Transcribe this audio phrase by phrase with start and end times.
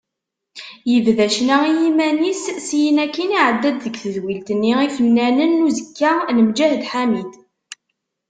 [0.91, 7.31] Yebda ccna i yiman-is, syin akkin iɛedda-d deg tedwilt-nni Ifennanen n uzekka n Mǧahed Ḥamid.